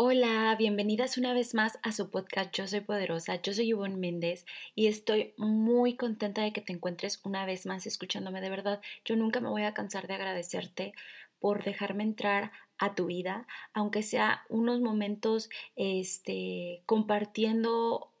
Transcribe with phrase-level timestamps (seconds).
[0.00, 3.42] Hola, bienvenidas una vez más a su podcast Yo Soy Poderosa.
[3.42, 7.84] Yo soy Yvonne Méndez y estoy muy contenta de que te encuentres una vez más
[7.84, 8.40] escuchándome.
[8.40, 10.92] De verdad, yo nunca me voy a cansar de agradecerte
[11.40, 18.12] por dejarme entrar a tu vida, aunque sea unos momentos este, compartiendo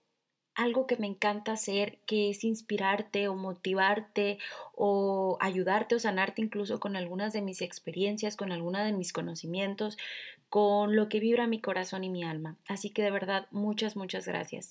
[0.58, 4.38] algo que me encanta hacer, que es inspirarte o motivarte
[4.74, 9.96] o ayudarte o sanarte incluso con algunas de mis experiencias, con alguna de mis conocimientos,
[10.48, 12.56] con lo que vibra mi corazón y mi alma.
[12.66, 14.70] Así que de verdad, muchas, muchas gracias.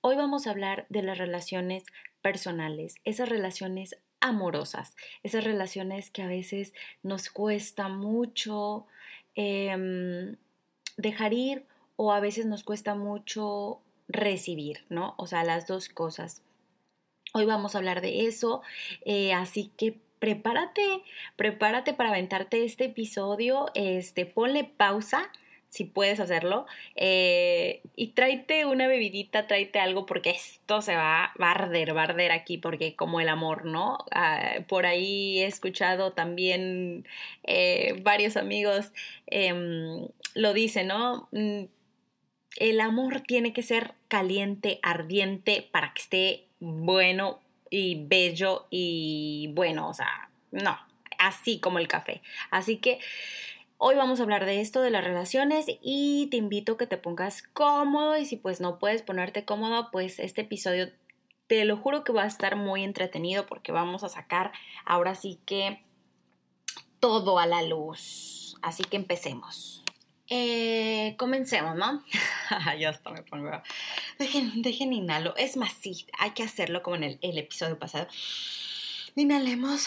[0.00, 1.84] Hoy vamos a hablar de las relaciones
[2.22, 8.86] personales, esas relaciones amorosas, esas relaciones que a veces nos cuesta mucho
[9.34, 10.36] em,
[10.96, 11.64] dejar ir
[11.96, 15.14] o a veces nos cuesta mucho recibir, ¿no?
[15.16, 16.42] O sea, las dos cosas.
[17.32, 18.62] Hoy vamos a hablar de eso,
[19.04, 21.02] eh, así que prepárate,
[21.34, 25.30] prepárate para aventarte este episodio, este, ponle pausa
[25.70, 31.50] si puedes hacerlo, eh, y tráete una bebidita, tráete algo, porque esto se va, a
[31.50, 33.98] arder, va a arder aquí, porque como el amor, ¿no?
[34.10, 37.06] Ah, por ahí he escuchado también
[37.44, 38.92] eh, varios amigos
[39.28, 41.28] em, lo dicen, ¿no?
[41.30, 41.66] Mm,
[42.56, 47.38] el amor tiene que ser caliente, ardiente, para que esté bueno,
[47.70, 50.78] y bello y bueno, o sea, no,
[51.18, 52.20] así como el café.
[52.50, 52.98] Así que
[53.78, 56.98] hoy vamos a hablar de esto, de las relaciones y te invito a que te
[56.98, 60.90] pongas cómodo y si pues no puedes ponerte cómodo, pues este episodio
[61.46, 64.52] te lo juro que va a estar muy entretenido porque vamos a sacar
[64.84, 65.80] ahora sí que
[67.00, 68.56] todo a la luz.
[68.62, 69.82] Así que empecemos.
[70.28, 72.04] Eh, comencemos, ¿no?
[72.78, 73.50] ya está, me pongo.
[74.20, 75.34] Dejen, dejen inhalo.
[75.38, 78.06] Es más, sí, hay que hacerlo como en el, el episodio pasado.
[79.16, 79.86] Inhalemos,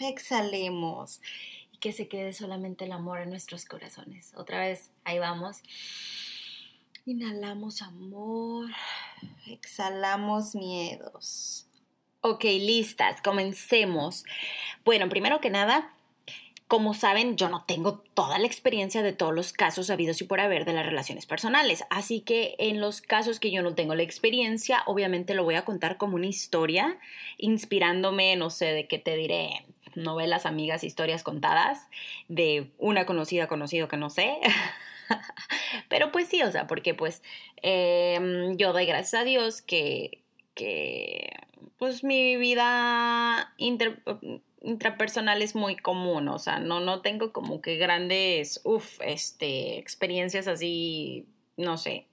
[0.00, 1.22] exhalemos
[1.72, 4.34] y que se quede solamente el amor en nuestros corazones.
[4.36, 5.62] Otra vez, ahí vamos.
[7.06, 8.68] Inhalamos amor,
[9.46, 11.66] exhalamos miedos.
[12.20, 14.24] Ok, listas, comencemos.
[14.84, 15.93] Bueno, primero que nada,
[16.68, 20.40] como saben, yo no tengo toda la experiencia de todos los casos habidos y por
[20.40, 24.02] haber de las relaciones personales, así que en los casos que yo no tengo la
[24.02, 26.98] experiencia, obviamente lo voy a contar como una historia,
[27.36, 31.86] inspirándome, no sé, de qué te diré, novelas, amigas, historias contadas,
[32.28, 34.38] de una conocida, conocido que no sé.
[35.88, 37.22] Pero pues sí, o sea, porque pues
[37.62, 40.22] em, yo doy gracias a Dios que,
[40.54, 41.30] que
[41.78, 44.02] pues mi vida inter
[44.64, 50.48] intrapersonal es muy común, o sea, no, no tengo como que grandes, uff, este, experiencias
[50.48, 51.26] así,
[51.56, 52.06] no sé,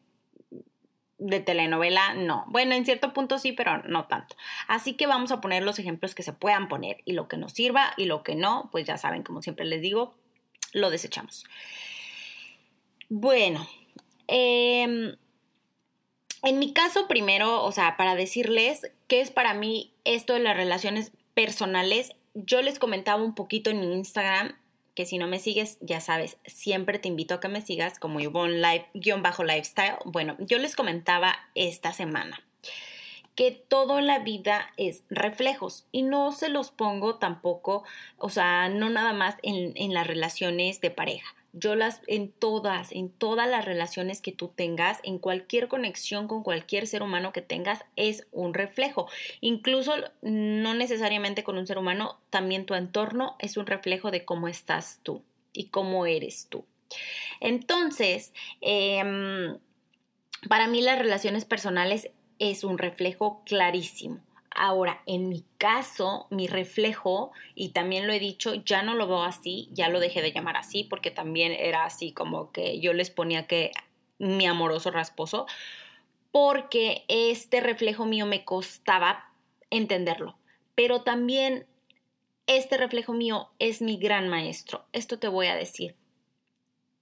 [1.17, 2.45] de telenovela, no.
[2.47, 4.35] Bueno, en cierto punto sí, pero no tanto.
[4.67, 7.53] Así que vamos a poner los ejemplos que se puedan poner y lo que nos
[7.53, 10.16] sirva y lo que no, pues ya saben, como siempre les digo,
[10.73, 11.45] lo desechamos.
[13.07, 13.67] Bueno,
[14.28, 15.16] em,
[16.44, 20.57] en mi caso primero, o sea, para decirles qué es para mí esto de las
[20.57, 24.55] relaciones personales yo les comentaba un poquito en mi Instagram,
[24.95, 28.19] que si no me sigues, ya sabes, siempre te invito a que me sigas como
[28.19, 29.97] Yvonne Live-Lifestyle.
[30.05, 32.41] Bueno, yo les comentaba esta semana
[33.35, 37.83] que toda la vida es reflejos y no se los pongo tampoco,
[38.17, 42.91] o sea, no nada más en, en las relaciones de pareja yo las en todas,
[42.91, 47.41] en todas las relaciones que tú tengas, en cualquier conexión con cualquier ser humano que
[47.41, 49.07] tengas, es un reflejo.
[49.41, 54.47] Incluso no necesariamente con un ser humano, también tu entorno es un reflejo de cómo
[54.47, 55.23] estás tú
[55.53, 56.66] y cómo eres tú.
[57.40, 59.57] Entonces, em,
[60.47, 64.19] para mí las relaciones personales es un reflejo clarísimo.
[64.53, 69.23] Ahora, en mi caso, mi reflejo, y también lo he dicho, ya no lo veo
[69.23, 73.09] así, ya lo dejé de llamar así, porque también era así como que yo les
[73.09, 73.72] ponía que
[74.19, 75.47] mi amoroso rasposo,
[76.31, 79.31] porque este reflejo mío me costaba
[79.70, 80.37] entenderlo.
[80.75, 81.66] Pero también
[82.46, 84.85] este reflejo mío es mi gran maestro.
[84.91, 85.96] Esto te voy a decir.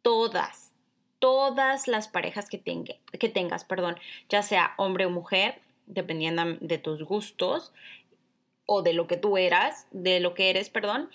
[0.03, 0.75] Todas,
[1.17, 3.97] todas las parejas que, que tengas, perdón,
[4.29, 7.73] ya sea hombre o mujer, dependiendo de tus gustos
[8.65, 11.09] o de lo que tú eras, de lo que eres, perdón.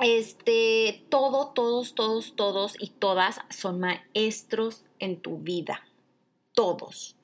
[0.00, 5.86] Este, todo, todos, todos, todos y todas son maestros en tu vida.
[6.54, 7.16] Todos.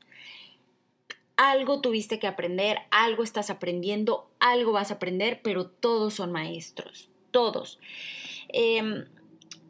[1.36, 7.08] Algo tuviste que aprender, algo estás aprendiendo, algo vas a aprender, pero todos son maestros.
[7.30, 7.78] Todos.
[8.48, 9.06] Em,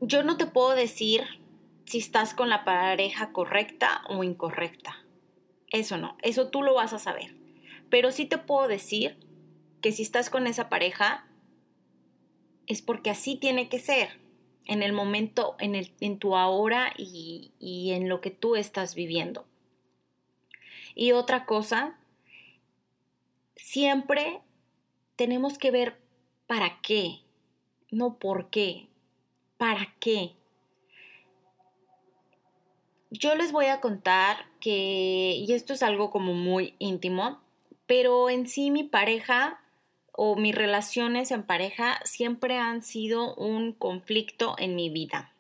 [0.01, 1.25] yo no te puedo decir
[1.87, 4.99] si estás con la pareja correcta o incorrecta.
[5.71, 7.35] Eso no, eso tú lo vas a saber.
[7.91, 9.17] Pero sí te puedo decir
[9.81, 11.27] que si estás con esa pareja,
[12.67, 14.19] es porque así tiene que ser.
[14.67, 18.95] en el momento, en, el, en tu ahora y, y en lo que tú estás
[18.95, 19.47] viviendo.
[20.95, 21.97] Y otra cosa,
[23.57, 24.41] siempre
[25.17, 25.97] tenemos que ver
[26.47, 27.21] para qué,
[27.91, 28.89] no por qué,
[29.57, 30.38] para qué.
[33.11, 37.41] Yo les voy a contar que, y esto es algo como muy íntimo,
[37.87, 39.61] pero en sí mi pareja
[40.13, 45.33] o mis relaciones en pareja siempre han sido un conflicto en mi vida.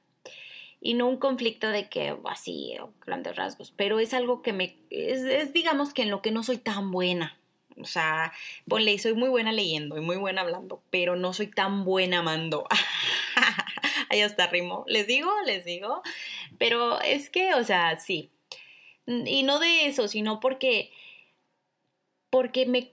[0.80, 4.76] Y no un conflicto de que así, o grandes rasgos, pero es algo que me,
[4.88, 7.36] es, digamos que en lo que no soy tan buena.
[7.80, 8.32] O sea,
[8.66, 12.66] ponle, soy muy buena leyendo y muy buena hablando, pero no soy tan buena amando.
[14.10, 14.84] Ahí hasta rimo.
[14.86, 16.02] Les digo, les digo.
[16.58, 18.30] Pero es que, o sea, sí.
[19.06, 20.90] Y no de eso, sino porque,
[22.30, 22.92] porque me,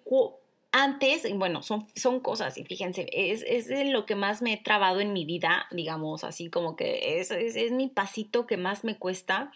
[0.71, 5.00] antes, bueno, son, son cosas, y fíjense, es, es lo que más me he trabado
[5.00, 9.51] en mi vida, digamos, así como que es, es, mi pasito que más me cuesta,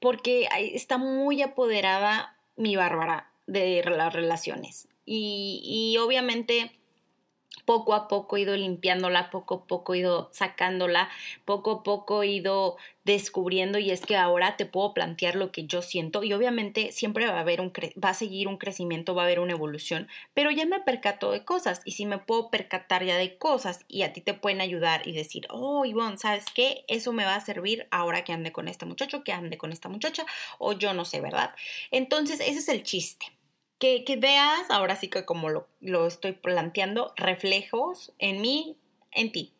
[0.00, 4.88] porque está muy apoderada mi Bárbara de las relaciones.
[5.04, 6.77] Y, y obviamente
[7.64, 11.10] poco a poco he ido limpiándola, poco a poco he ido sacándola,
[11.44, 15.66] poco a poco he ido descubriendo y es que ahora te puedo plantear lo que
[15.66, 17.72] yo siento y obviamente siempre va a haber un
[18.02, 21.44] va a seguir un crecimiento, va a haber una evolución, pero ya me percato de
[21.44, 25.06] cosas y si me puedo percatar ya de cosas y a ti te pueden ayudar
[25.06, 26.84] y decir, "Oh, Ivonne, ¿sabes qué?
[26.88, 29.88] Eso me va a servir ahora que ande con este muchacho, que ande con esta
[29.88, 30.26] muchacha
[30.58, 31.54] o yo no sé, ¿verdad?"
[31.90, 33.37] Entonces, ese es el chiste
[33.78, 38.76] que, veas, ahora sí que como lo, estoy planteando, reflejos en mí,
[39.12, 39.52] en ti.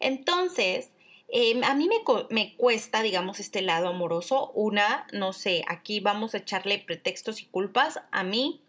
[0.00, 0.90] Entonces,
[1.28, 4.50] em, a mí me, me, cuesta, digamos, este lado amoroso.
[4.54, 8.00] Una, no sé, aquí vamos a echarle pretextos y culpas.
[8.10, 8.62] A mí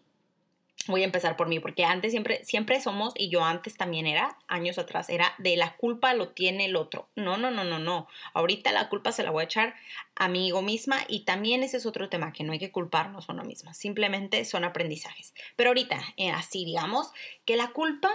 [0.88, 4.38] voy a empezar por mí, porque antes siempre, siempre somos, y yo antes también era,
[4.48, 7.10] años atrás, era de la culpa lo tiene el otro.
[7.16, 8.08] No, no, no, no, no.
[8.34, 9.76] Ahorita la culpa se la voy a echar
[10.16, 13.34] a mí misma y también ese es otro tema, que no hay que culparnos a
[13.34, 15.34] uno misma, simplemente son aprendizajes.
[15.56, 17.12] Pero ahorita, eh, así digamos,
[17.46, 18.10] que la culpa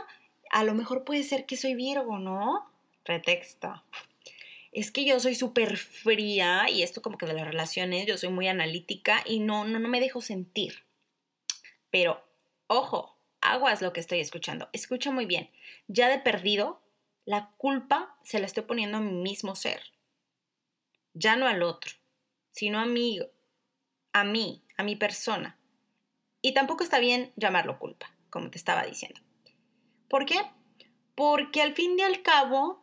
[0.51, 2.71] a lo mejor puede ser que soy Virgo, ¿no?
[3.05, 3.83] Pretexto.
[4.71, 8.31] Es que yo soy súper fría y esto como que de las relaciones, yo soy
[8.31, 10.85] muy analítica y no, no, no me dejo sentir.
[11.91, 12.23] Pero
[12.75, 14.71] Ojo, aguas lo que estoy escuchando.
[14.73, 15.51] Escucha muy bien.
[15.89, 16.81] Ya de perdido,
[17.27, 19.83] la culpa se la estoy poniendo a mi mismo ser.
[21.13, 21.93] Ya no al otro,
[22.51, 23.21] sino a mí,
[24.15, 25.59] a mí, a mi persona.
[26.41, 29.21] Y tampoco está bien llamarlo culpa, como te estaba diciendo.
[30.09, 30.41] ¿Por qué?
[31.15, 32.83] Porque al fin y al cabo,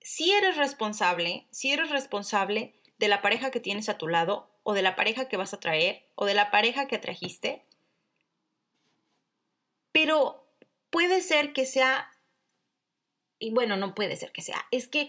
[0.00, 4.74] si eres responsable, si eres responsable de la pareja que tienes a tu lado, o
[4.74, 7.65] de la pareja que vas a traer, o de la pareja que atrajiste,
[9.96, 10.46] pero
[10.90, 12.12] puede ser que sea,
[13.38, 15.08] y bueno, no puede ser que sea, es que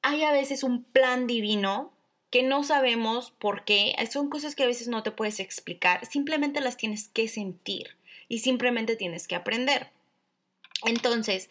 [0.00, 1.92] hay a veces un plan divino
[2.30, 6.60] que no sabemos por qué, son cosas que a veces no te puedes explicar, simplemente
[6.60, 7.96] las tienes que sentir
[8.28, 9.90] y simplemente tienes que aprender.
[10.84, 11.50] Entonces,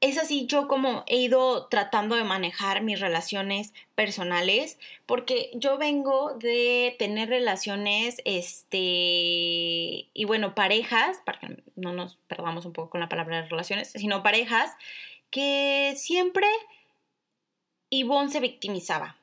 [0.00, 6.34] es así yo como he ido tratando de manejar mis relaciones personales, porque yo vengo
[6.34, 13.00] de tener relaciones, este, y bueno, parejas, para que no nos perdamos un poco con
[13.00, 14.70] la palabra de relaciones, sino parejas
[15.30, 16.46] que siempre
[17.90, 19.17] Ivonne se victimizaba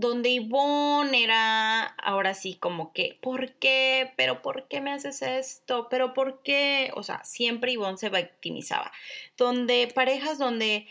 [0.00, 4.12] donde Ivonne era ahora sí como que, ¿por qué?
[4.16, 5.88] ¿Pero por qué me haces esto?
[5.90, 6.90] ¿Pero por qué?
[6.94, 8.90] O sea, siempre Ivonne se victimizaba.
[9.36, 10.88] Donde parejas donde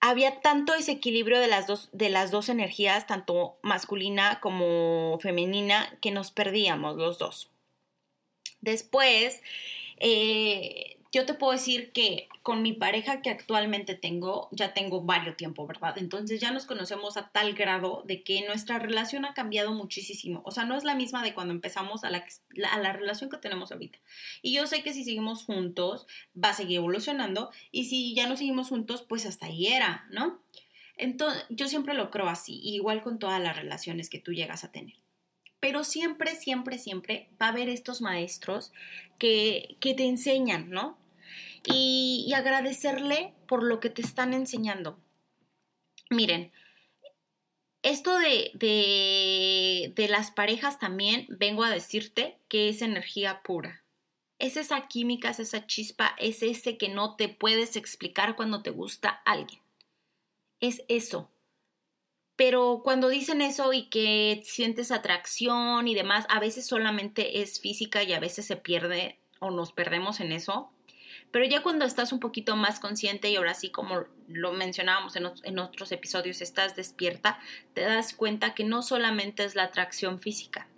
[0.00, 6.12] había tanto desequilibrio de las dos, de las dos energías, tanto masculina como femenina, que
[6.12, 7.50] nos perdíamos los dos.
[8.60, 9.42] Después,
[9.96, 15.36] eh, yo te puedo decir que con mi pareja que actualmente tengo, ya tengo varios
[15.36, 15.96] tiempo, ¿verdad?
[15.96, 20.42] Entonces ya nos conocemos a tal grado de que nuestra relación ha cambiado muchísimo.
[20.44, 22.24] O sea, no es la misma de cuando empezamos a la,
[22.70, 23.98] a la relación que tenemos ahorita.
[24.42, 27.50] Y yo sé que si seguimos juntos, va a seguir evolucionando.
[27.72, 30.40] Y si ya no seguimos juntos, pues hasta ahí era, ¿no?
[30.96, 34.72] Entonces, yo siempre lo creo así, igual con todas las relaciones que tú llegas a
[34.72, 34.96] tener
[35.60, 38.72] pero siempre, siempre, siempre va a haber estos maestros
[39.18, 40.97] que, te enseñan, ¿no?
[41.64, 44.98] Y, agradecerle por lo que te están enseñando.
[46.10, 46.52] Miren,
[47.82, 53.82] esto de, de, de, las parejas también vengo a decirte que es energía pura.
[54.38, 58.70] Es esa química, es esa chispa, es ese que no te puedes explicar cuando te
[58.70, 59.60] gusta alguien.
[60.60, 61.30] Es eso.
[62.38, 68.04] Pero cuando dicen eso y que sientes atracción y demás, a veces solamente es física
[68.04, 70.70] y a veces se pierde o nos perdemos en eso.
[71.30, 75.30] Pero ya cuando estás un poquito más consciente y ahora sí, como lo mencionábamos en,
[75.42, 77.38] en otros episodios, estás despierta,
[77.74, 80.68] te das cuenta que no solamente es la atracción física,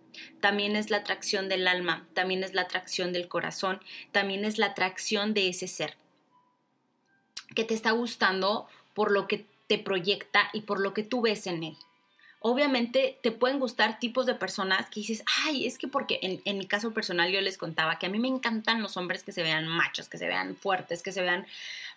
[0.41, 3.81] también es la atracción del alma, también es la atracción del corazón,
[4.13, 5.97] también es la atracción de ese ser
[7.55, 11.47] que te está gustando por lo que te proyecta y por lo que tú ves
[11.47, 11.77] en él.
[12.43, 16.67] Obviamente te pueden gustar tipos de personas que dices, ay, es que porque en, mi
[16.67, 19.67] caso personal yo les contaba que a mí me encantan los hombres que se vean
[19.67, 21.47] machos, que se vean fuertes, que se vean,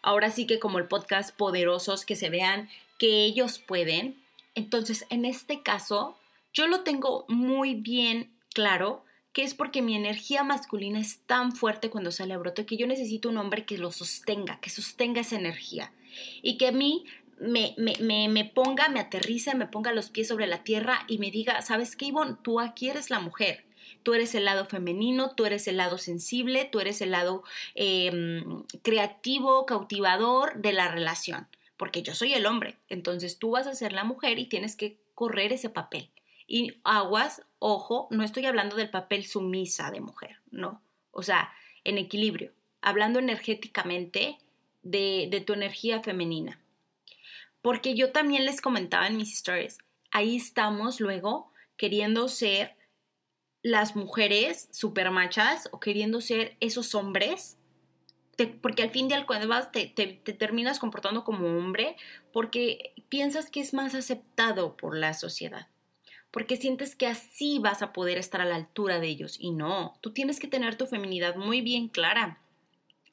[0.01, 2.69] ahora sí que como el podcast, poderosos, que se vean
[2.99, 4.21] que ellos pueden.
[4.53, 6.17] Entonces, en este caso,
[6.53, 11.89] yo lo tengo muy bien claro que es porque mi energía masculina es tan fuerte
[11.89, 15.37] cuando sale a brote que yo necesito un hombre que lo sostenga, que sostenga esa
[15.37, 15.91] energía
[16.41, 17.05] y que a mí
[17.43, 21.95] me, ponga, me aterrice, me ponga los pies sobre la tierra y me diga, ¿sabes
[21.95, 22.37] qué, Ivonne?
[22.41, 23.65] Tú aquí eres la mujer.
[24.03, 27.43] Tú eres el lado femenino, tú eres el lado sensible, tú eres el lado
[27.75, 31.47] em, creativo, cautivador de la relación,
[31.77, 32.77] porque yo soy el hombre.
[32.89, 36.09] Entonces tú vas a ser la mujer y tienes que correr ese papel.
[36.47, 40.81] Y aguas, ojo, no estoy hablando del papel sumisa de mujer, no.
[41.11, 41.53] O sea,
[41.85, 44.37] en equilibrio, hablando energéticamente
[44.81, 46.59] de, de tu energía femenina.
[47.63, 49.79] Porque yo también les comentaba en mis stories,
[50.11, 52.75] ahí estamos luego queriendo ser
[53.63, 57.57] las mujeres supermachas o queriendo ser esos hombres
[58.61, 61.95] porque al fin de cuando te, te, te, terminas comportando como hombre
[62.31, 65.67] porque piensas que es más aceptado por la sociedad
[66.33, 69.37] porque sientes que así vas a poder estar a la altura de ellos.
[69.39, 72.39] Y no, tú tienes que tener tu feminidad muy bien clara.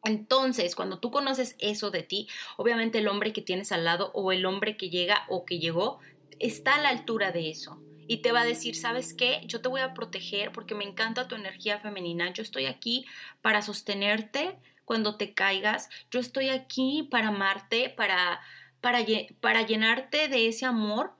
[0.05, 4.33] Entonces, cuando tú conoces eso de ti, obviamente el hombre que tienes al lado o
[4.33, 5.99] el hombre que llega o que llegó
[6.39, 7.81] está a la altura de eso.
[8.07, 9.43] Y te va a decir, ¿sabes qué?
[9.47, 12.33] Yo te voy a proteger porque me encanta tu energía femenina.
[12.33, 13.07] Yo estoy aquí
[13.41, 15.89] para sostenerte cuando te caigas.
[16.11, 18.41] Yo estoy aquí para amarte, para,
[18.81, 18.99] para,
[19.41, 21.13] para llenarte de ese amor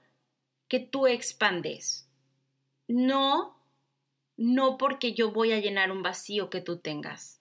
[0.67, 2.09] que tú expandes.
[2.87, 3.57] No,
[4.35, 7.40] no porque yo voy a llenar un vacío que tú tengas.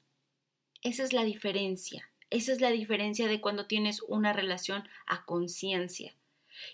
[0.82, 2.08] Esa es la diferencia.
[2.30, 6.14] Esa es la diferencia de cuando tienes una relación a conciencia.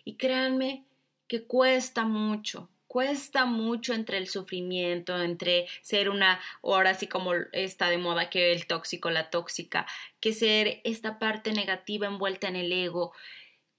[0.05, 0.85] Y créanme
[1.29, 7.89] que cuesta mucho, cuesta mucho entre el sufrimiento, entre ser una, ahora sí como está
[7.89, 9.87] de moda que el tóxico, la tóxica,
[10.21, 13.13] que ser esta parte negativa envuelta en el ego.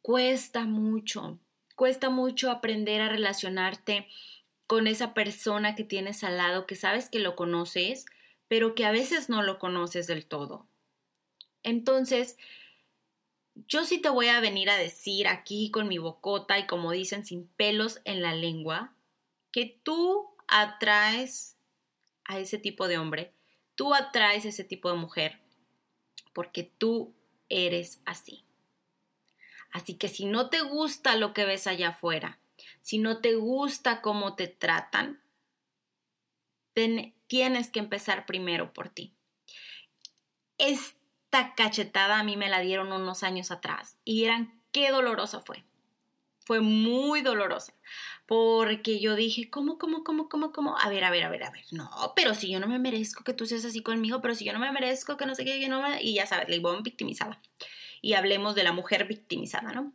[0.01, 1.39] Cuesta mucho,
[1.77, 4.07] Cuesta mucho aprender a relacionarte
[4.65, 8.07] con esa persona que tienes al lado, que sabes que lo conoces,
[8.47, 10.67] pero que a veces no lo conoces del todo.
[11.63, 12.37] Entonces,
[13.67, 17.25] yo sí te voy a venir a decir aquí con mi bocota y como dicen
[17.25, 18.93] sin pelos en la lengua,
[19.51, 21.55] que tú atraes
[22.25, 23.33] a ese tipo de hombre,
[23.75, 25.39] tú atraes a ese tipo de mujer,
[26.33, 27.13] porque tú
[27.49, 28.43] eres así.
[29.71, 32.39] Así que si no te gusta lo que ves allá afuera,
[32.81, 35.21] si no te gusta cómo te tratan,
[37.27, 39.13] tienes que empezar primero por ti.
[40.57, 45.63] Esta cachetada a mí me la dieron unos años atrás y eran qué dolorosa fue.
[46.45, 47.73] Fue muy dolorosa
[48.25, 50.77] porque yo dije, ¿cómo, cómo, cómo, cómo, cómo?
[50.77, 51.65] A ver, a ver, a ver, a ver.
[51.71, 54.53] No, pero si yo no me merezco que tú seas así conmigo, pero si yo
[54.53, 56.01] no me merezco que no sé qué, que no me...
[56.01, 57.41] Y ya sabes, la Ivonne victimizada
[58.01, 59.93] y hablemos de la mujer victimizada, ¿no?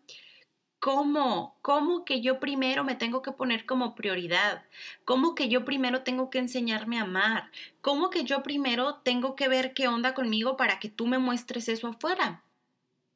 [0.82, 1.54] ¿Cómo?
[1.62, 4.64] ¿Cómo que yo primero me tengo que poner como prioridad?
[5.04, 7.44] ¿Cómo que yo primero tengo que enseñarme a amar?
[7.80, 11.68] ¿Cómo que yo primero tengo que ver qué onda conmigo para que tú me muestres
[11.68, 12.42] eso afuera?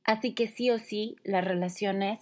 [0.05, 2.21] Así que sí o sí, las relaciones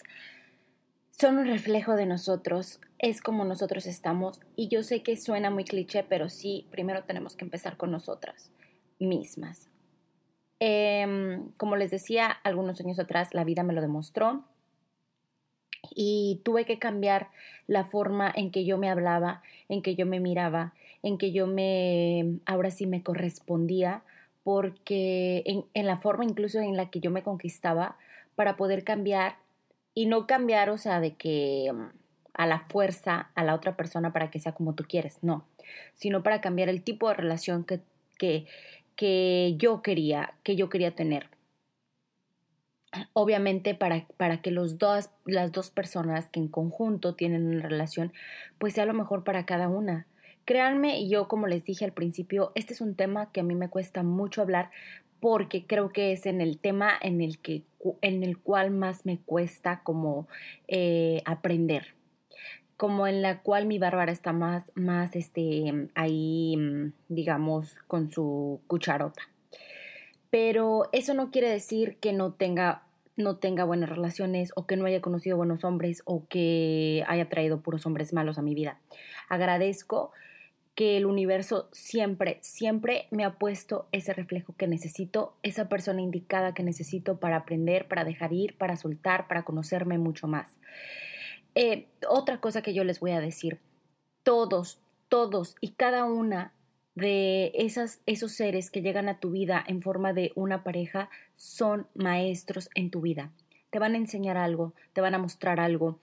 [1.10, 5.64] son un reflejo de nosotros, es como nosotros estamos y yo sé que suena muy
[5.64, 8.50] cliché, pero sí, primero tenemos que empezar con nosotras
[8.98, 9.68] mismas.
[10.58, 14.46] Em, como les decía, algunos años atrás la vida me lo demostró
[15.94, 17.28] y tuve que cambiar
[17.66, 21.46] la forma en que yo me hablaba, en que yo me miraba, en que yo
[21.46, 24.02] me, ahora sí me correspondía,
[24.42, 25.42] porque
[25.74, 27.96] en, la forma incluso en la que yo me conquistaba
[28.36, 29.36] para poder cambiar
[29.94, 31.86] y no cambiar, o sea, de que mm,
[32.34, 35.44] a la fuerza a la otra persona para que sea como tú quieres, no,
[35.94, 37.80] sino para cambiar el tipo de relación que,
[38.18, 38.46] que,
[38.96, 41.28] que yo quería, que yo quería tener.
[43.12, 48.12] Obviamente para, para que los dos, las dos personas que en conjunto tienen una relación,
[48.58, 50.06] pues sea lo mejor para cada una.
[50.44, 53.54] Créanme, y yo como les dije al principio, este es un tema que a mí
[53.54, 54.70] me cuesta mucho hablar
[55.20, 57.62] porque creo que es en el tema en el, que,
[58.02, 60.28] en el cual más me cuesta como
[60.68, 61.94] eh, aprender
[62.76, 69.22] como en la cual mi Bárbara está más, más este, ahí, digamos, con su cucharota.
[70.30, 72.82] Pero eso no quiere decir que no tenga
[73.16, 77.60] no tenga buenas relaciones o que no haya conocido buenos hombres o que haya traído
[77.60, 78.78] puros hombres malos a mi vida.
[79.28, 80.12] Agradezco
[80.74, 86.52] que el universo siempre, siempre me ha puesto ese reflejo que necesito, esa persona indicada
[86.52, 90.58] que necesito para aprender, para dejar ir, para soltar, para conocerme mucho más.
[91.54, 93.60] Eh, otra cosa que yo les voy a decir,
[94.24, 96.53] todos, todos y cada una
[96.94, 101.86] de esas, esos seres que llegan a tu vida en forma de una pareja son
[101.94, 103.32] maestros en tu vida.
[103.70, 105.98] Te van a enseñar algo, te van a mostrar algo,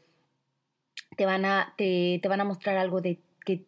[1.16, 3.66] te van a, te, te van a mostrar algo de que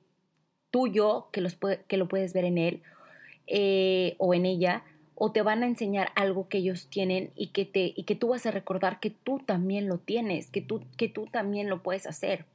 [0.71, 1.47] tuyo que,
[1.87, 2.83] que lo puedes ver en él
[3.47, 4.83] eh, o en ella,
[5.15, 8.29] o te van a enseñar algo que ellos tienen y que, te, y que tú
[8.29, 12.07] vas a recordar que tú también lo tienes, que tú, que tú también lo puedes
[12.07, 12.45] hacer.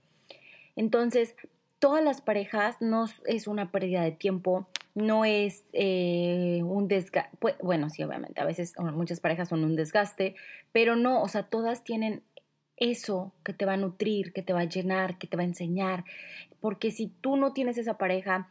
[0.77, 1.35] Entonces,
[1.79, 7.89] todas las parejas no es una pérdida de tiempo, no es eh, un desgaste, bueno,
[7.89, 10.35] sí, obviamente, a veces muchas parejas son un desgaste,
[10.73, 12.23] pero no, o sea, todas tienen
[12.77, 15.47] eso que te va a nutrir, que te va a llenar, que te va a
[15.47, 16.05] enseñar.
[16.61, 18.51] Porque si tú no tienes esa pareja,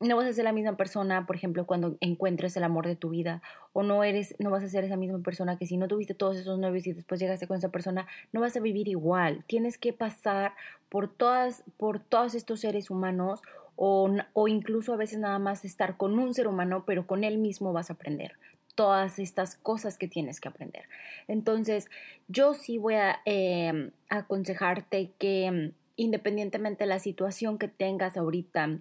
[0.00, 3.10] no vas a ser la misma persona, por ejemplo, cuando encuentres el amor de tu
[3.10, 6.14] vida, o no eres, no vas a ser esa misma persona que si no tuviste
[6.14, 9.44] todos esos novios y después llegaste con esa persona, no vas a vivir igual.
[9.46, 10.52] Tienes que pasar
[10.88, 13.40] por todas, por todos estos seres humanos,
[13.76, 17.38] o, o incluso a veces nada más estar con un ser humano, pero con él
[17.38, 18.32] mismo vas a aprender
[18.74, 20.84] todas estas cosas que tienes que aprender.
[21.26, 21.90] Entonces,
[22.28, 28.78] yo sí voy a em, aconsejarte que independientemente de la situación que tengas ahorita,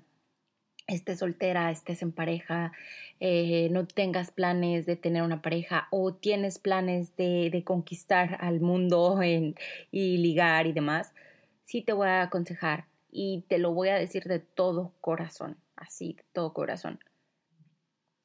[0.88, 2.72] estés soltera, estés en pareja,
[3.20, 9.20] eh, no tengas planes de tener una pareja o tienes planes de, conquistar al mundo
[9.24, 11.14] y ligar y demás,
[11.64, 16.14] sí te voy a aconsejar y te lo voy a decir de todo corazón, así,
[16.14, 17.00] de todo corazón.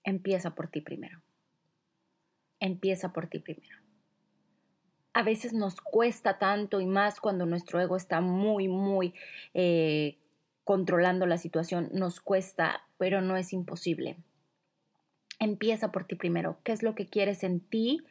[0.05, 1.23] Empieza por ti primero
[2.63, 3.77] empieza por ti primero.
[5.15, 9.15] A veces nos cuesta tanto y más cuando nuestro ego está muy, muy
[9.53, 10.17] eh,
[10.65, 14.17] controlando la situación, nos cuesta, pero no es imposible.
[15.39, 16.59] Empieza por ti primero.
[16.63, 18.03] ¿Qué es lo que quieres en ti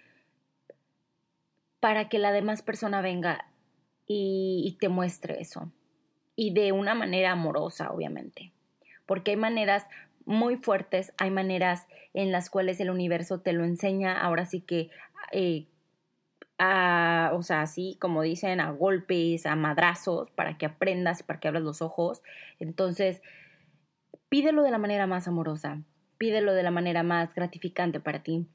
[1.80, 3.46] para que la demás persona venga
[4.06, 5.72] y, y te muestre eso?
[6.36, 8.52] Y de una manera amorosa, obviamente.
[9.06, 9.86] Porque hay maneras
[10.26, 14.90] muy fuertes, hay maneras en las cuales el universo te lo enseña, ahora sí que,
[15.32, 15.66] eh,
[17.34, 21.64] o sea, así como dicen, a golpes, a madrazos, para que aprendas, para que abras
[21.64, 22.22] los ojos.
[22.60, 23.22] Entonces,
[24.30, 25.82] pídelo de la manera más amorosa,
[26.18, 28.46] pídelo de la manera más gratificante para ti.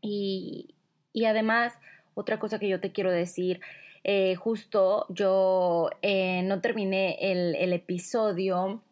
[0.00, 0.74] Y,
[1.12, 1.74] y además,
[2.14, 3.60] otra cosa que yo te quiero decir,
[4.04, 8.82] eh, justo yo eh, no terminé el, el episodio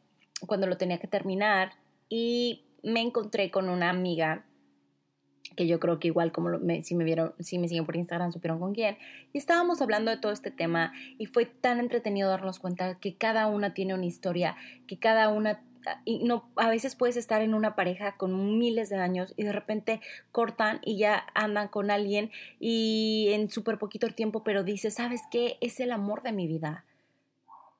[0.46, 1.72] cuando lo tenía que terminar
[2.08, 4.44] y me encontré con una amiga
[5.60, 8.32] que yo creo que igual como me, si me vieron, si me siguen por Instagram
[8.32, 8.96] supieron con quién,
[9.34, 13.46] y estábamos hablando de todo este tema y fue tan entretenido darnos cuenta que cada
[13.46, 15.62] una tiene una historia, que cada una
[16.06, 19.52] y no a veces puedes estar en una pareja con miles de años y de
[19.52, 20.00] repente
[20.32, 25.58] cortan y ya andan con alguien y en súper poquito tiempo, pero dices, ¿sabes qué?
[25.60, 26.86] Es el amor de mi vida.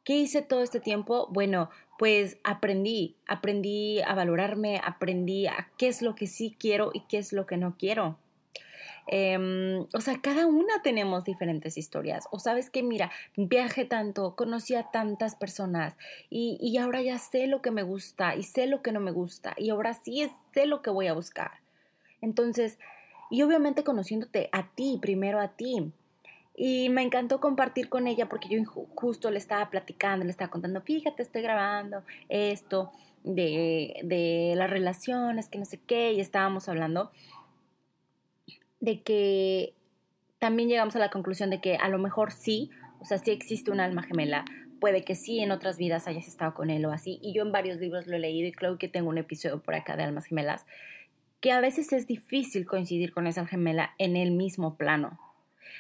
[0.05, 1.29] ¿Qué hice todo este tiempo?
[1.31, 7.01] Bueno, pues aprendí, aprendí a valorarme, aprendí a qué es lo que sí quiero y
[7.01, 8.17] qué es lo que no quiero.
[9.07, 12.25] Em, o sea, cada una tenemos diferentes historias.
[12.31, 15.95] O sabes que, mira, viajé tanto, conocí a tantas personas
[16.31, 19.11] y, y, ahora ya sé lo que me gusta y sé lo que no me
[19.11, 21.51] gusta y ahora sí sé lo que voy a buscar.
[22.23, 22.79] Entonces,
[23.31, 25.93] y obviamente conociéndote a ti, primero a ti.
[26.63, 30.83] Y me encantó compartir con ella porque yo justo le estaba platicando, le estaba contando,
[30.83, 32.93] fíjate, estoy grabando esto
[33.25, 37.13] de, de las relaciones, que no sé qué, y estábamos hablando
[38.79, 39.73] de que
[40.39, 42.69] también llegamos a la conclusión de que a lo mejor sí,
[43.01, 44.45] o sea, sí existe un alma gemela,
[44.81, 47.53] puede que sí en otras vidas hayas estado con él o así, y yo en
[47.53, 50.27] varios libros lo he leído y creo que tengo un episodio por acá de almas
[50.27, 50.67] gemelas,
[51.41, 55.19] que a veces es difícil coincidir con esa gemela en el mismo plano,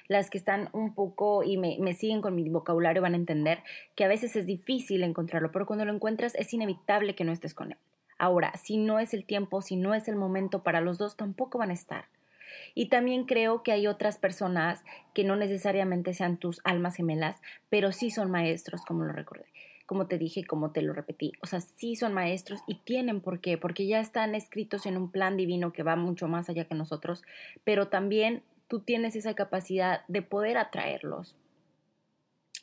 [0.09, 3.63] las que están un poco y me, siguen con mi vocabulario van a entender
[3.95, 7.55] que a veces es difícil encontrarlo, pero cuando lo encuentras es inevitable que no estés
[7.55, 7.79] con él.
[8.19, 11.59] Ahora, si no es el tiempo, si no es el momento para los dos, tampoco
[11.59, 12.05] van a estar.
[12.75, 17.37] Y también creo que hay otras personas que no necesariamente sean tus almas gemelas,
[17.69, 19.47] pero sí son maestros, como lo recordé,
[19.87, 21.33] como te dije, como te lo repetí.
[21.43, 25.11] O sea, sí son maestros y tienen por qué, porque ya están escritos en un
[25.11, 27.23] plan divino que va mucho más allá que nosotros,
[27.65, 31.37] pero también tú tienes esa capacidad de poder atraerlos,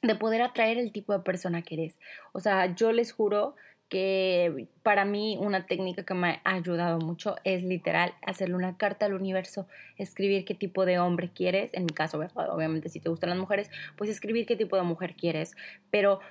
[0.02, 2.00] de poder atraer el tipo de persona que eres.
[2.32, 3.56] O sea, yo les juro
[3.90, 9.06] que para mí una técnica que me ha ayudado mucho es literal hacerle una carta
[9.06, 9.68] al universo,
[9.98, 13.70] escribir qué tipo de hombre quieres, en mi caso, obviamente si te gustan las mujeres,
[13.98, 15.56] pues escribir qué tipo de mujer quieres,
[15.92, 16.22] pero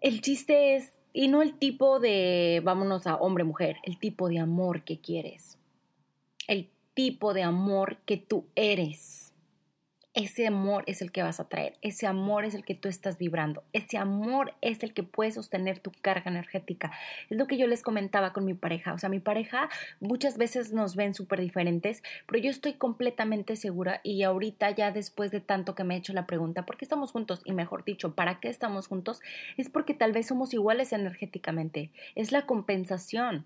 [0.00, 4.82] el chiste es, y no el tipo de, vámonos a hombre-mujer, el tipo de amor
[4.82, 5.55] que quieres,
[6.96, 9.26] tipo de amor que tú eres
[10.16, 13.18] ese amor es el que vas a traer, ese amor es el que tú estás
[13.18, 16.90] vibrando, ese amor es el que puede sostener tu carga energética.
[17.28, 19.68] Es lo que yo les comentaba con mi pareja, o sea, mi pareja
[20.00, 25.30] muchas veces nos ven súper diferentes, pero yo estoy completamente segura y ahorita ya después
[25.32, 27.42] de tanto que me he hecho la pregunta, ¿por qué estamos juntos?
[27.44, 29.20] Y mejor dicho, ¿para qué estamos juntos?
[29.58, 33.44] Es porque tal vez somos iguales energéticamente, es la compensación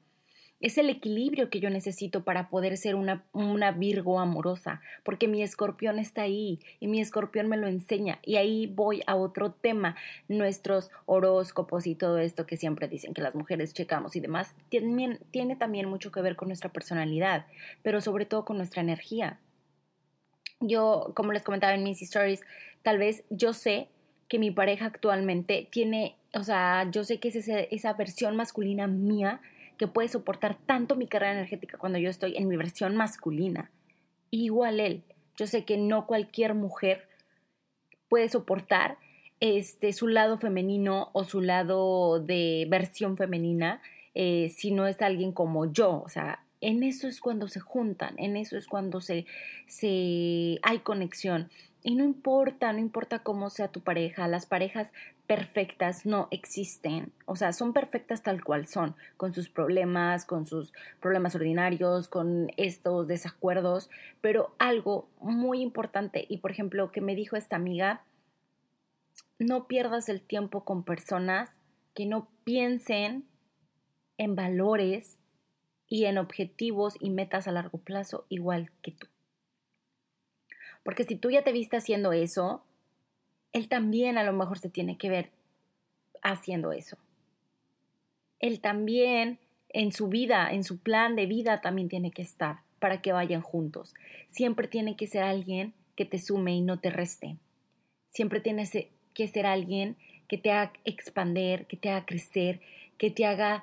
[0.61, 5.43] es el equilibrio que yo necesito para poder ser una, una, Virgo amorosa, porque mi
[5.43, 8.19] escorpión está ahí y mi escorpión me lo enseña.
[8.23, 9.97] Y ahí voy a otro tema,
[10.29, 15.19] nuestros horóscopos y todo esto que siempre dicen que las mujeres checamos y demás, tiene,
[15.57, 17.47] también mucho que ver con nuestra personalidad,
[17.83, 19.39] pero sobre todo con nuestra energía.
[20.61, 22.43] Yo, como les comentaba en mis stories,
[22.83, 23.89] tal vez yo sé
[24.29, 28.87] que mi pareja actualmente tiene, o sea, yo sé que es esa, esa versión masculina
[28.87, 29.41] mía,
[29.81, 33.71] que puede soportar tanto mi carrera energética cuando yo estoy en mi versión masculina.
[34.31, 35.05] Igual él.
[35.39, 37.09] Yo sé que no cualquier mujer
[38.11, 38.99] puede soportar
[39.41, 43.81] este, su lado femenino o su lado de versión femenina
[44.15, 46.03] eh, si no es alguien como yo.
[46.05, 49.25] O sea, en eso es cuando se juntan, en eso es cuando se,
[49.67, 51.49] se hay conexión.
[51.83, 54.93] Y no importa, no importa cómo sea tu pareja, las parejas
[55.27, 60.73] perfectas no existen, o sea, son perfectas tal cual son, con sus problemas, con sus
[61.01, 63.89] problemas ordinarios, con estos desacuerdos,
[64.21, 68.03] pero algo muy importante, y por ejemplo, que me dijo esta amiga,
[69.39, 71.49] no pierdas el tiempo con personas
[71.95, 73.25] que no piensen
[74.19, 75.19] en valores
[75.89, 79.07] y en objetivos y metas a largo plazo igual que tú.
[80.91, 82.65] Porque si tú ya te viste haciendo eso,
[83.53, 85.31] él también a lo mejor se tiene que ver
[86.21, 86.99] haciendo eso.
[88.41, 93.01] Él también en su vida, en su plan de vida también tiene que estar para
[93.03, 93.95] que vayan juntos.
[94.27, 97.37] Siempre tiene que ser alguien que te sume y no te reste.
[98.09, 98.69] Siempre tiene
[99.15, 102.61] que ser alguien que te haga expander, que te haga crecer,
[102.99, 103.63] que te haga,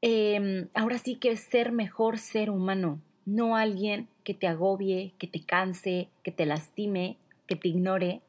[0.00, 5.42] em, ahora sí que ser mejor ser humano, no alguien que te agobie, que te
[5.44, 8.22] canse, que te lastime, que te ignore,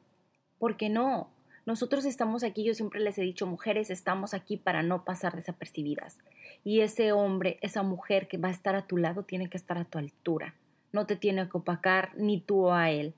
[0.57, 1.29] porque no.
[1.65, 6.17] Nosotros estamos aquí, yo siempre les he dicho, mujeres, estamos aquí para no pasar desapercibidas.
[6.65, 9.77] Y ese hombre, esa mujer que va a estar a tu lado, tiene que estar
[9.77, 10.55] a tu altura.
[10.91, 13.13] No te tiene que opacar ni tú a él.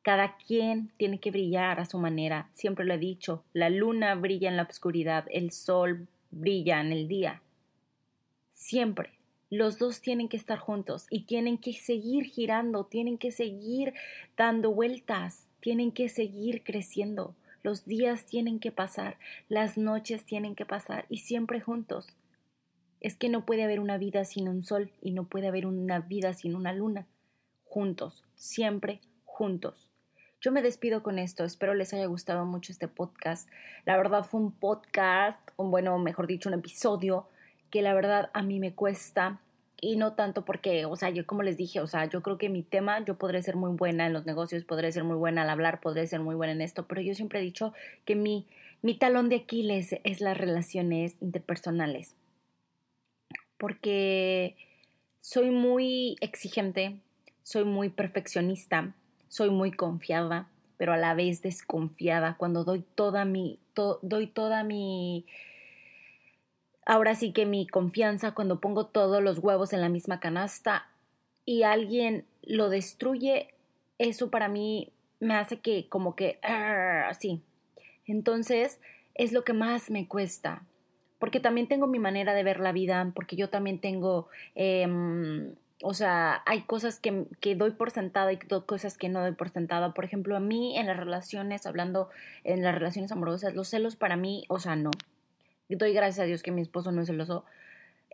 [0.00, 2.48] Cada quien tiene que brillar a su manera.
[2.54, 7.06] Siempre lo he dicho, la luna brilla en la oscuridad, el sol brilla en el
[7.06, 7.42] día.
[8.52, 9.17] Siempre
[9.50, 13.94] los dos tienen que estar juntos y tienen que seguir girando, tienen que seguir
[14.36, 17.34] dando vueltas, tienen que seguir creciendo.
[17.62, 22.08] Los días tienen que pasar, las noches tienen que pasar y siempre juntos.
[23.00, 26.00] Es que no puede haber una vida sin un sol y no puede haber una
[26.00, 27.06] vida sin una luna.
[27.64, 29.88] Juntos, siempre juntos.
[30.40, 33.48] Yo me despido con esto, espero les haya gustado mucho este podcast.
[33.84, 37.26] La verdad fue un podcast, o bueno, mejor dicho, un episodio
[37.70, 39.40] que la verdad a mí me cuesta
[39.80, 42.48] y no tanto porque, o sea, yo como les dije, o sea, yo creo que
[42.48, 45.50] mi tema, yo podré ser muy buena en los negocios, podré ser muy buena al
[45.50, 47.72] hablar, podré ser muy buena en esto, pero yo siempre he dicho
[48.04, 48.46] que mi,
[48.82, 52.14] mi talón de Aquiles es las relaciones interpersonales,
[53.56, 54.56] porque
[55.20, 56.96] soy muy exigente,
[57.44, 58.94] soy muy perfeccionista,
[59.28, 63.58] soy muy confiada, pero a la vez desconfiada cuando doy toda mi,
[64.02, 65.26] doy toda mi
[66.88, 70.88] ahora sí que mi confianza cuando pongo todos los huevos en la misma canasta
[71.44, 73.54] y alguien lo destruye,
[73.98, 77.42] eso para mí me hace que como que así.
[78.06, 78.80] Entonces
[79.14, 80.62] es lo que más me cuesta.
[81.18, 85.92] Porque también tengo mi manera de ver la vida, porque yo también tengo, em, o
[85.92, 89.92] sea, hay cosas que, que, doy por sentada y cosas que no doy por sentada.
[89.92, 92.08] Por ejemplo, a mí en las relaciones, hablando
[92.44, 94.90] en las relaciones amorosas, los celos para mí, o sea, no
[95.68, 97.44] doy gracias a Dios que mi esposo no es celoso,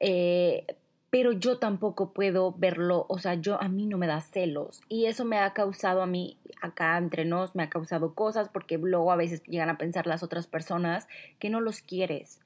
[0.01, 0.67] eh,
[1.11, 5.07] pero yo tampoco puedo verlo, o sea, yo a mí no me da celos y
[5.07, 9.13] eso me ha causado a mí, acá entre nos, me ha causado cosas porque luego
[9.13, 11.07] a veces llegan a pensar las otras personas
[11.39, 12.41] que no los quieres.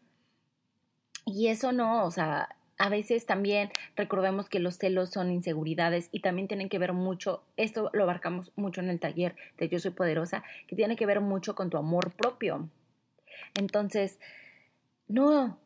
[1.25, 6.21] Y eso no, o sea, a veces también recordemos que los celos son inseguridades y
[6.21, 9.91] también tienen que ver mucho, esto lo abarcamos mucho en el taller de Yo Soy
[9.91, 12.69] Poderosa, que tiene que ver mucho con tu amor propio.
[13.55, 14.19] Entonces,
[15.09, 15.59] no,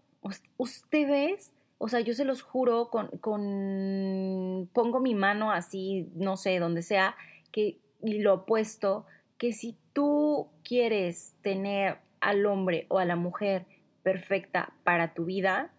[0.56, 6.60] Ustedes, o sea, yo se los juro con, con pongo mi mano así, no sé,
[6.60, 7.16] donde sea,
[7.50, 9.06] que y lo opuesto,
[9.38, 13.66] que si tú quieres tener al hombre o a la mujer
[14.04, 15.72] perfecta para tu vida,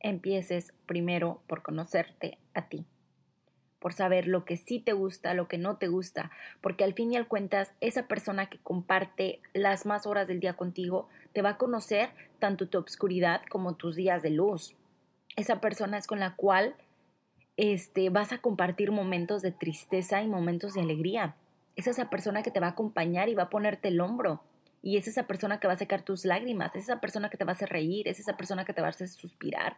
[0.00, 2.86] empieces primero por conocerte a ti,
[3.84, 6.30] por saber lo que sí te gusta, lo que no te gusta,
[6.62, 10.54] porque al fin y al cuentas esa persona que comparte las más horas del día
[10.54, 14.74] contigo te va a conocer tanto tu obscuridad como tus días de luz.
[15.36, 16.76] Esa persona es con la cual
[17.58, 21.34] este, vas a compartir momentos de tristeza y momentos de alegría.
[21.76, 24.40] Es esa persona que te va a acompañar y va a ponerte el hombro.
[24.80, 27.44] Y es esa persona que va a secar tus lágrimas, es esa persona que te
[27.44, 29.76] va a hacer reír, es esa persona que te va a hacer suspirar.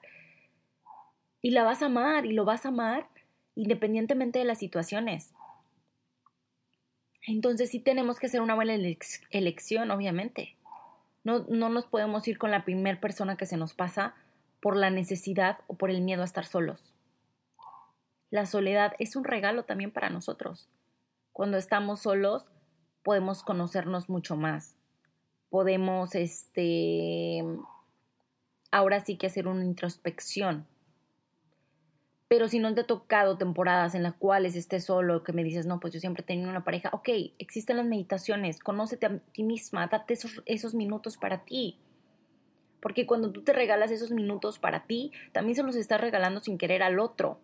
[1.43, 3.09] Y la vas a amar y lo vas a amar
[3.57, 5.33] independientemente de las situaciones.
[7.27, 10.55] Entonces sí tenemos que hacer una buena elección, obviamente.
[11.25, 14.15] No, no nos podemos ir con la primera persona que se nos pasa
[14.61, 16.95] por la necesidad o por el miedo a estar solos.
[18.31, 20.69] La soledad es un regalo también para nosotros.
[21.33, 22.51] Cuando estamos solos
[23.03, 24.75] podemos conocernos mucho más,
[25.49, 27.45] podemos, este,
[28.71, 30.67] ahora sí que hacer una introspección.
[32.29, 35.67] Pero si no te ha tocado temporadas en las cuales estés solo, que me dices,
[35.67, 37.09] no, pues yo siempre he tenido una pareja, ok,
[37.39, 40.15] existen las meditaciones, conócete a ti misma, date
[40.47, 41.79] esos, minutos para ti.
[42.81, 46.59] Porque cuando tú te regalas esos minutos para ti, también se los estás regalando sin
[46.59, 47.39] querer al otro.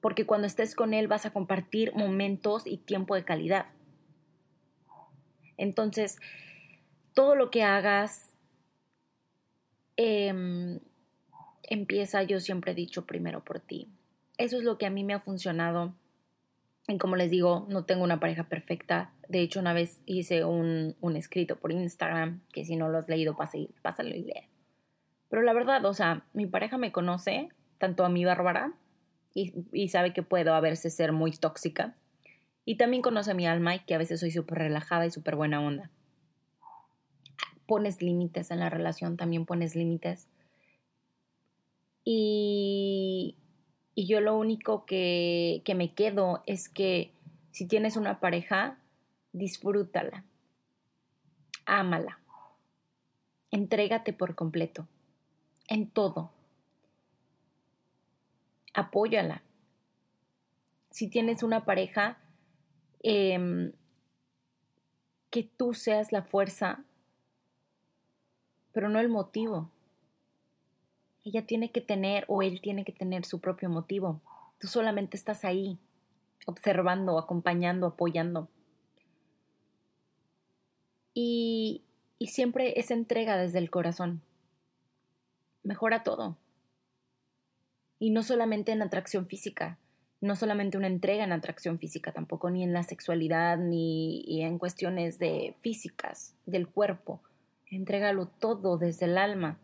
[0.00, 3.66] Porque cuando estés con él vas a compartir momentos y tiempo de calidad.
[5.56, 6.18] Entonces,
[7.14, 8.32] todo lo que hagas
[9.96, 10.80] em,
[11.62, 13.88] empieza, yo siempre he dicho, primero por ti.
[14.40, 15.94] Eso es lo que a mí me ha funcionado.
[16.88, 19.12] Y como les digo, no tengo una pareja perfecta.
[19.28, 23.36] De hecho, una vez hice un, escrito por Instagram, que si no lo has leído,
[23.36, 24.48] pásalo y lee.
[25.28, 28.72] Pero la verdad, o sea, mi pareja me conoce, tanto a mi Bárbara,
[29.34, 31.94] y, y sabe que puedo a veces ser muy tóxica.
[32.64, 35.36] Y también conoce a mi alma y que a veces soy súper relajada y súper
[35.36, 35.90] buena onda
[37.66, 40.26] pones límites en la relación, también pones límites.
[42.04, 43.36] Y,
[43.94, 47.12] y, yo lo único que, que me quedo es que
[47.50, 48.78] si tienes una pareja,
[49.32, 50.24] disfrútala,
[51.66, 52.20] ámala,
[53.50, 54.86] entrégate por completo,
[55.68, 56.30] en todo,
[58.74, 59.42] apóyala.
[60.90, 62.18] Si tienes una pareja,
[63.02, 63.72] eh,
[65.30, 66.84] que tú seas la fuerza
[68.72, 69.70] pero no el motivo.
[71.24, 74.20] Ella tiene que tener o él tiene que tener su propio motivo.
[74.58, 75.78] Tú solamente estás ahí,
[76.46, 78.48] observando, acompañando, apoyando.
[81.14, 81.82] Y,
[82.18, 84.22] y siempre es entrega desde el corazón.
[85.62, 86.36] Mejora todo.
[87.98, 89.78] Y no solamente en atracción física,
[90.22, 95.18] no solamente una entrega en atracción física, tampoco ni en la sexualidad, ni en cuestiones
[95.18, 97.20] de físicas del cuerpo,
[97.70, 99.56] Entrégalo todo desde el alma.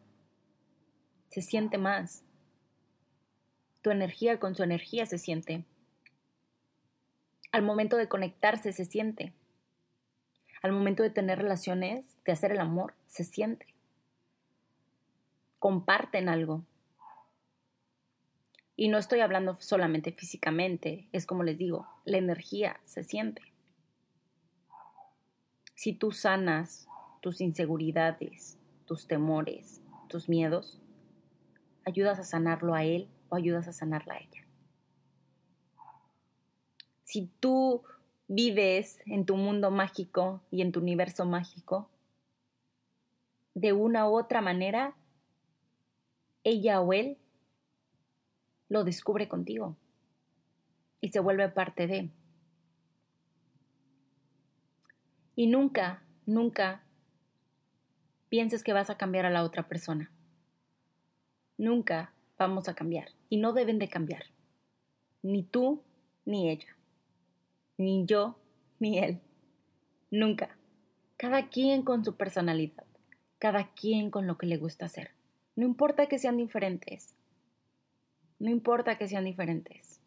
[1.36, 2.24] Se siente más.
[3.82, 5.66] Tu energía con su energía se siente.
[7.52, 9.34] Al momento de conectarse se siente.
[10.62, 13.66] Al momento de tener relaciones, de hacer el amor, se siente.
[15.58, 16.64] Comparten algo.
[18.74, 23.42] Y no estoy hablando solamente físicamente, es como les digo, la energía se siente.
[25.74, 26.88] Si tú sanas
[27.20, 30.80] tus inseguridades, tus temores, tus miedos,
[31.86, 34.44] ayudas a sanarlo a él o ayudas a sanarla a ella.
[37.04, 37.84] Si tú
[38.28, 41.88] vives en tu mundo mágico y en tu universo mágico,
[43.54, 44.94] de una u otra manera,
[46.44, 47.16] ella o él
[48.68, 49.76] lo descubre contigo
[51.00, 52.10] y se vuelve parte de.
[55.36, 56.82] Y nunca, nunca
[58.28, 60.10] pienses que vas a cambiar a la otra persona.
[61.58, 64.24] Nunca vamos a cambiar y no deben de cambiar.
[65.22, 65.82] Ni tú
[66.24, 66.76] ni ella.
[67.78, 68.36] Ni yo
[68.78, 69.20] ni él.
[70.10, 70.56] Nunca.
[71.16, 72.84] Cada quien con su personalidad.
[73.38, 75.10] Cada quien con lo que le gusta hacer.
[75.54, 77.14] No importa que sean diferentes.
[78.38, 80.00] No importa que sean diferentes.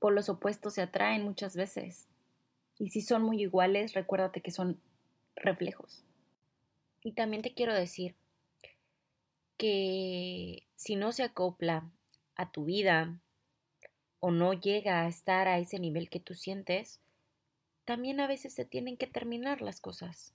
[0.00, 2.08] Por los opuestos se atraen muchas veces.
[2.78, 4.80] Y si son muy iguales, recuérdate que son
[5.36, 6.04] reflejos.
[7.02, 8.16] Y también te quiero decir
[9.56, 11.90] que si no se acopla
[12.34, 13.18] a tu vida
[14.20, 17.00] o no llega a estar a ese nivel que tú sientes,
[17.84, 20.32] también a veces se tienen que terminar las cosas.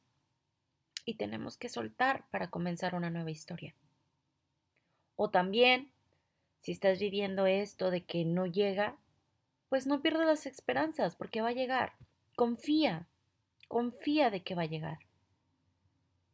[1.03, 3.73] y tenemos que soltar para comenzar una nueva historia.
[5.15, 5.91] O también,
[6.59, 8.97] si estás viviendo esto de que no llega,
[9.69, 11.93] pues no pierdas las esperanzas porque va a llegar.
[12.35, 13.07] Confía,
[13.67, 14.99] confía de que va a llegar.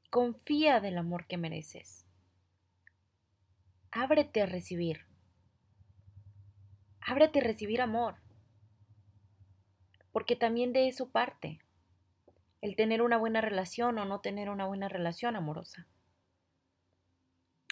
[0.10, 2.07] Confía del amor que mereces.
[3.92, 5.06] Ábrete a recibir.
[7.02, 8.16] Ábrete a recibir amor.
[10.12, 11.60] Porque también de eso parte
[12.62, 15.88] el tener una buena relación o no tener una buena relación amorosa.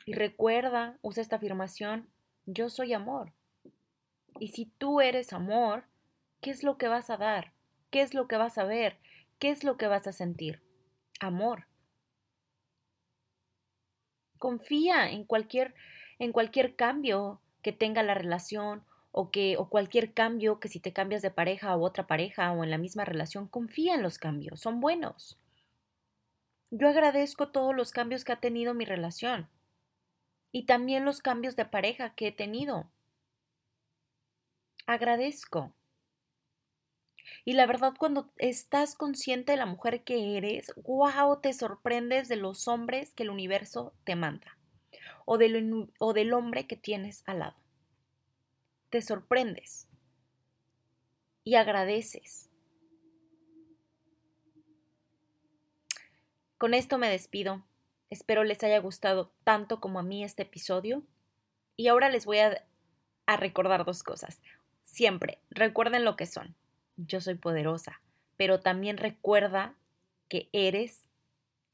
[0.06, 2.08] Y recuerda, usa esta afirmación,
[2.46, 3.34] yo soy amor.
[4.40, 5.86] Y si tú eres amor,
[6.42, 7.54] ¿qué es lo que vas a dar?
[7.90, 9.00] ¿Qué es lo que vas a ver?
[9.40, 10.62] ¿Qué es lo que vas a sentir?
[11.20, 11.68] Amor.
[14.38, 15.74] Confía en cualquier,
[16.20, 20.94] en cualquier cambio que tenga la relación o que o cualquier cambio que si te
[20.94, 24.60] cambias de pareja o otra pareja o en la misma relación, confía en los cambios,
[24.60, 25.40] son buenos.
[26.72, 29.48] Yo agradezco todos los cambios que ha tenido mi relación
[30.52, 32.90] y también los cambios de pareja que he tenido.
[34.86, 35.74] Agradezco.
[37.44, 42.36] Y la verdad, cuando estás consciente de la mujer que eres, wow, te sorprendes de
[42.36, 44.55] los hombres que el universo te manda
[45.26, 47.56] o del, hombre que tienes al lado
[48.96, 49.90] te sorprendes
[51.44, 52.50] y agradeces.
[56.58, 57.62] Con esto me despido.
[58.10, 61.04] Espero les haya gustado tanto como a mí este episodio.
[61.76, 62.64] Y ahora les voy a,
[63.26, 64.42] a, recordar dos cosas.
[64.84, 66.56] Siempre, recuerden lo que son.
[66.96, 68.00] Yo soy poderosa,
[68.38, 69.76] pero también recuerda
[70.30, 71.10] que eres,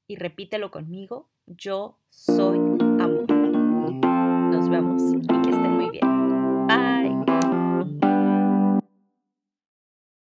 [0.08, 2.81] y repítelo conmigo, yo soy
[4.72, 5.41] vemos.